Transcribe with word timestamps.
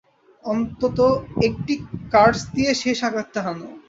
অন্তত 0.43 0.99
একটি 1.47 1.73
কার্স 2.13 2.39
দিয়ে 2.55 2.71
শেষ 2.81 2.99
আঘাতটা 3.07 3.39
হানো। 3.45 3.67